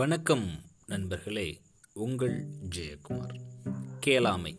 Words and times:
வணக்கம் 0.00 0.48
நண்பர்களே 0.86 1.60
உங்கள் 1.92 2.48
ஜெயக்குமார். 2.76 3.40
கேளாமை. 4.06 4.58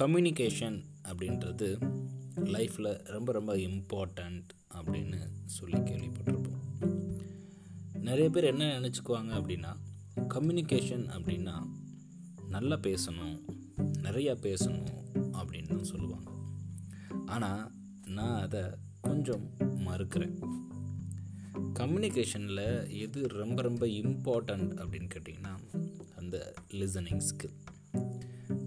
கம்யூனிகேஷன் 0.00 0.84
அப்படின்றது 1.04 1.88
லைஃப்பில் 2.34 3.04
ரொம்ப 3.04 3.32
ரொம்ப 3.32 3.56
இம்பார்ட்டண்ட் 3.56 4.48
அப்படின்னு 4.74 5.28
சொல்லி 5.44 5.78
கேள்விப்பட்டிருப்போம். 5.78 6.84
நிறைய 7.92 8.30
பேர் 8.30 8.44
என்ன 8.44 8.64
நினச்சிக்குவாங்க 8.64 9.32
அப்படின்னா 9.40 9.76
கம்யூனிகேஷன் 10.16 11.06
அப்படின்னா 11.10 11.66
நல்லா 12.48 12.76
பேசணும் 12.76 13.40
நிறையா 14.02 14.34
பேசணும் 14.42 14.86
அப்படின்னு 15.12 15.68
தான் 15.68 15.84
சொல்லுவாங்க. 15.84 16.30
ஆனால் 17.26 17.70
நான் 18.06 18.40
அதை 18.40 18.62
கொஞ்சம் 19.00 19.50
மறுக்கிறேன். 19.58 20.70
கம்யூனிகேஷனில் 21.58 22.98
எது 22.98 23.26
ரொம்ப 23.26 23.62
ரொம்ப 23.62 23.86
இம்பார்ட்டண்ட் 23.86 24.72
அப்படின்னு 24.82 25.08
கேட்டிங்கன்னா 25.14 25.54
அந்த 26.16 26.54
லிசனிங் 26.70 27.22
ஸ்கில் 27.30 27.58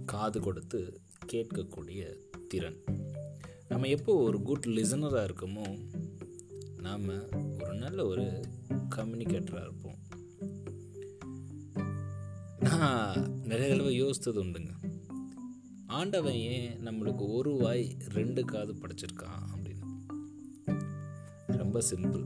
காது 0.05 0.39
கொடுத்து 0.39 1.01
கேட்கக்கூடிய 1.31 2.15
திறன். 2.47 2.83
நம்ம 3.67 3.87
எப்போ 3.87 4.15
ஒரு 4.15 4.41
குட் 4.41 4.65
லிசனராக 4.65 5.27
இருக்கோமோ 5.29 5.79
நாம் 6.81 7.07
ஒரு 7.63 7.73
நல்ல 7.73 8.05
ஒரு 8.05 8.41
கம்யூனிகேட்டராக 8.95 9.61
இருப்போம். 9.61 9.99
நான் 12.59 13.41
நிறைய 13.43 13.69
தடவை 13.69 14.03
யோசித்தது 14.03 14.43
உண்டுங்க. 14.45 14.73
ஆண்டவன் 15.87 16.33
ஏன் 16.33 16.87
நம்மளுக்கு 16.87 17.33
ஒரு 17.33 17.53
வாய் 17.57 17.95
ரெண்டு 18.07 18.45
காது 18.45 18.73
படைச்சிருக்கான்? 18.73 19.54
ரொம்ப 21.75 21.87
சிம்பிள் 21.95 22.25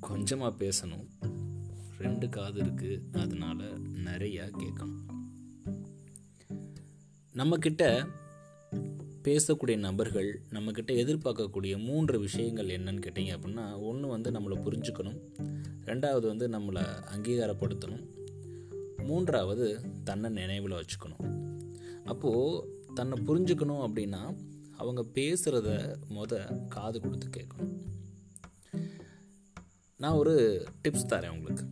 கொஞ்சமாக 0.00 0.64
பேசணும். 0.64 1.06
ரெண்டு 1.98 2.28
காது 2.28 2.62
இருக்குது 2.62 3.16
அதனால் 3.16 3.82
நிறையா 4.04 4.50
கேட்கணும். 4.58 4.96
நம்மக்கிட்ட 7.34 8.06
பேசக்கூடிய 9.22 9.78
நபர்கள் 9.78 10.42
நம்மக்கிட்ட 10.50 10.90
எதிர்பார்க்கக்கூடிய 11.02 11.84
மூன்று 11.84 12.18
விஷயங்கள் 12.18 12.66
என்னன்னு 12.66 13.04
கேட்டிங்க 13.06 13.36
அப்படின்னா 13.38 13.80
ஒன்று 13.80 14.08
வந்து 14.08 14.30
நம்மளை 14.30 14.58
புரிஞ்சுக்கணும். 14.58 15.20
ரெண்டாவது 15.84 16.26
வந்து 16.26 16.48
நம்மளை 16.48 16.84
அங்கீகாரப்படுத்தணும். 17.16 18.06
மூன்றாவது 18.96 19.80
தன்னை 20.04 20.30
நினைவில் 20.30 20.72
வச்சுக்கணும். 20.72 21.52
அப்போது 22.04 22.84
தன்னை 22.94 23.22
புரிஞ்சுக்கணும் 23.26 23.84
அப்படின்னா 23.88 24.36
அவங்க 24.76 25.04
பேசுகிறத 25.14 25.94
முத 26.10 26.66
காது 26.68 27.00
கொடுத்து 27.00 27.28
கேட்கணும். 27.36 27.74
நான் 29.96 30.12
ஒரு 30.12 30.66
டிப்ஸ் 30.84 31.10
தரேன் 31.10 31.28
உங்களுக்கு. 31.28 31.64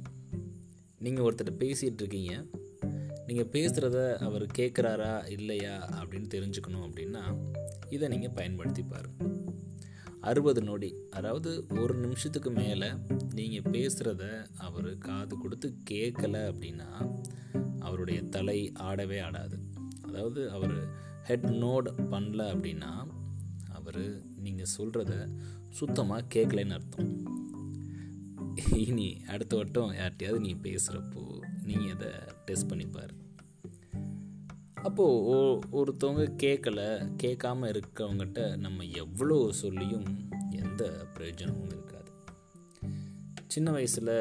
நீங்கள் 0.99 1.25
ஒருத்தர் 1.25 1.57
பேசிகிட்டு 1.59 2.03
இருக்கீங்க. 2.03 2.45
நீங்கள் 3.27 3.53
பேசுகிறத 3.53 4.17
அவர் 4.17 4.47
கேட்குறாரா 4.47 5.31
இல்லையா 5.31 5.89
அப்படின்னு 5.89 6.29
தெரிஞ்சுக்கணும் 6.35 6.85
அப்படின்னா 6.89 7.23
இதை 7.89 8.09
நீங்கள் 8.09 8.31
பயன்படுத்தி 8.31 8.83
பாருங்கள் 8.83 9.33
அறுபது 10.21 10.63
நொடி 10.63 10.95
அதாவது 11.11 11.67
ஒரு 11.81 11.95
நிமிஷத்துக்கு 11.95 12.51
மேலே 12.51 12.89
நீங்கள் 13.35 13.73
பேசுகிறத 13.73 14.47
அவர் 14.59 14.99
காது 14.99 15.39
கொடுத்து 15.39 15.75
கேட்கல 15.91 16.37
அப்படின்னா 16.53 17.19
அவருடைய 17.79 18.23
தலை 18.23 18.73
ஆடவே 18.81 19.23
ஆடாது. 19.23 19.59
அதாவது 20.03 20.51
அவர் 20.51 20.77
ஹெட் 21.27 21.47
நோட் 21.65 21.89
பண்ணல 22.13 22.43
அப்படின்னா 22.55 22.93
அவர் 23.73 24.03
நீங்கள் 24.37 24.73
சொல்கிறத 24.79 25.13
சுத்தமாக 25.69 26.29
கேட்கலன்னு 26.35 26.77
அர்த்தம். 26.79 27.13
இனி 28.83 29.09
அடுத்த 29.27 29.57
வட்டம் 29.57 29.93
யார்கிட்டயாவது 29.93 30.41
நீ 30.41 30.55
பேசுகிறப்போ 30.55 31.23
நீங்கள் 31.63 31.95
அதை 31.95 32.11
டெஸ்ட் 32.45 32.71
பண்ணிப்பார் 32.71 33.13
அப்போது 34.87 35.59
ஒருத்தவங்க 35.73 36.25
கேட்கல 36.43 36.81
கேட்காம 37.23 37.69
இருக்கவங்ககிட்ட 37.73 38.41
நம்ம 38.57 38.85
எவ்வளோ 38.85 39.37
சொல்லியும் 39.53 40.09
எந்த 40.51 40.83
பிரயோஜனமும் 41.15 41.67
இருக்காது. 41.67 42.11
சின்ன 43.47 43.71
வயசில் 43.71 44.17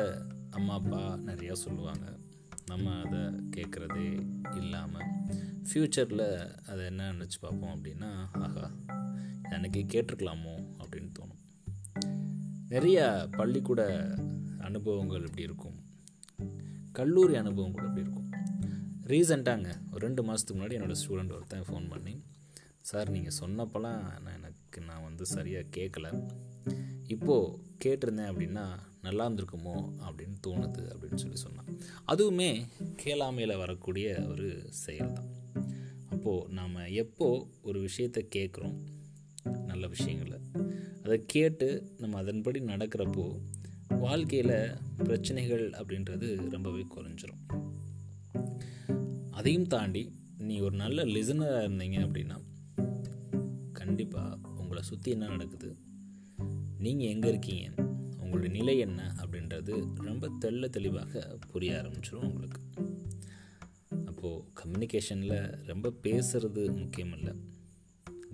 அம்மா 0.49 0.73
அப்பா 0.73 1.01
நிறையா 1.25 1.55
சொல்லுவாங்க. 1.65 2.05
நம்ம 2.65 2.95
அதை 3.03 3.21
கேட்குறதே 3.55 4.07
இல்லாமல் 4.55 5.11
ஃப்யூச்சரில் 5.67 6.55
அதை 6.67 6.85
என்ன 6.85 7.11
நினச்சி 7.13 7.37
பார்ப்போம் 7.41 7.73
அப்படின்னா 7.75 8.09
ஆஹா 8.31 8.71
எனக்கு 9.49 9.79
கேட்டிருக்கலாமோ 9.93 10.55
அப்படின்னு 10.81 11.11
தோணும். 11.19 11.41
நிறையா 12.69 13.31
பள்ளிக்கூட 13.31 13.81
அனுபவங்கள் 14.59 15.21
இப்படி 15.21 15.41
இருக்கும். 15.41 15.77
கல்லூரி 16.91 17.35
அனுபவம் 17.35 17.71
கூட 17.71 17.85
இப்படி 17.87 18.05
இருக்கும். 18.05 18.29
ரீசெண்டாங்க 19.07 19.69
ஒரு 19.91 20.05
ரெண்டு 20.05 20.23
மாதத்துக்கு 20.23 20.63
முன்னாடி 20.63 20.77
என்னோடய 20.79 21.01
ஸ்டூடெண்ட் 21.01 21.33
ஒருத்தன் 21.33 21.67
ஃபோன் 21.69 21.89
பண்ணி 21.89 22.23
சார் 22.81 23.09
நீங்கள் 23.09 23.37
சொன்னப்போலாம் 23.39 24.01
நான் 24.23 24.35
எனக்கு 24.35 24.81
நான் 24.81 25.03
வந்து 25.03 25.25
சரியாக 25.25 25.71
கேட்கல 25.77 26.29
இப்போது 27.07 27.57
கேட்டிருந்தேன் 27.85 28.31
அப்படின்னா 28.31 28.65
நல்லா 29.01 29.29
இருந்திருக்குமோ 29.29 29.75
அப்படின்னு 30.05 30.35
தோணுது 30.47 30.83
அப்படின்னு 30.93 31.15
சொல்லி 31.15 31.35
சொன்னான். 31.35 31.69
அதுவுமே 32.07 32.65
கேளாமையில் 33.03 33.57
வரக்கூடிய 33.57 34.27
ஒரு 34.27 34.67
செயல் 34.69 35.13
தான் 35.13 35.31
அப்போது 36.23 36.53
நாம் 36.53 36.75
எப்போ 36.75 37.47
ஒரு 37.61 37.79
விஷயத்தை 37.79 38.27
கேட்குறோம் 38.35 38.75
நல்ல 39.65 39.87
விஷயங்களை 39.87 40.37
அதை 41.03 41.23
கேட்டு 41.25 41.67
நம்ம 41.97 42.17
அதன்படி 42.17 42.59
நடக்கிறப்போ 42.59 43.39
வாழ்க்கையில் 43.99 44.71
பிரச்சனைகள் 45.03 45.69
அப்படின்றது 45.69 46.49
ரொம்பவே 46.49 46.85
குறைஞ்சிரும். 46.95 47.41
அதையும் 49.31 49.67
தாண்டி 49.67 50.03
நீ 50.37 50.59
ஒரு 50.59 50.75
நல்ல 50.75 51.05
லிசனராக 51.05 51.67
இருந்தீங்க 51.67 51.99
அப்படின்னா 52.05 52.37
கண்டிப்பாக 53.71 54.39
உங்களை 54.57 54.83
சுற்றி 54.83 55.11
என்ன 55.11 55.27
நடக்குது? 55.27 55.75
நீங்கள் 56.77 57.07
எங்கே 57.07 57.29
இருக்கீங்க? 57.29 57.67
உங்களுடைய 58.19 58.57
நிலை 58.57 58.79
என்ன 58.79 59.13
அப்படின்றது 59.25 59.75
ரொம்ப 59.95 60.31
தெள்ள 60.41 60.69
தெளிவாக 60.69 61.37
புரிய 61.51 61.81
ஆரம்பிச்சிடும் 61.81 62.29
உங்களுக்கு. 62.31 62.72
கம்யூனிகேஷனில் 64.73 65.65
ரொம்ப 65.65 65.93
பேசுகிறது 66.03 66.77
முக்கியம் 66.77 67.13
இல்லை 67.17 67.33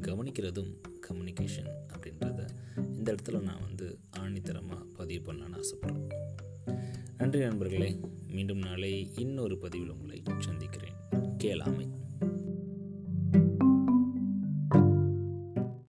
கவனிக்கிறதும் 0.02 0.74
கம்யூனிகேஷன் 1.10 1.72
அப்படின்றத 1.94 2.48
இந்த 2.98 3.16
இடத்துல 3.16 3.42
நான் 3.42 3.62
வந்து 3.62 4.00
ஆணித்தரமாக 4.18 4.84
பதிவு 4.94 5.34
பண்ணலான்னு 5.34 5.60
ஆசைப்பட்றேன். 5.60 6.08
நன்றி 7.18 7.40
நண்பர்களே 7.40 8.00
மீண்டும் 8.28 8.58
நாளை 8.58 9.12
இன்னொரு 9.16 9.58
பதிவில் 9.58 9.90
உங்களை 9.90 10.24
சந்திக்கிறேன். 10.40 10.94
கேளாமை. 11.38 11.90